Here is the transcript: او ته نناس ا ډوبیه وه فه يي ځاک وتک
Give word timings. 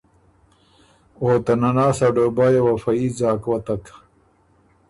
او 1.21 1.27
ته 1.45 1.53
نناس 1.61 1.99
ا 2.05 2.07
ډوبیه 2.15 2.61
وه 2.65 2.75
فه 2.81 2.91
يي 2.99 3.07
ځاک 3.19 3.41
وتک 3.49 3.83